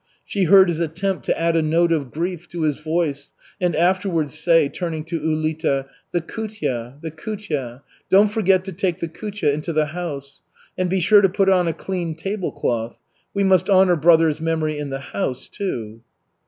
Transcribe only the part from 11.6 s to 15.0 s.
a clean table cloth. We must honor brother's memory in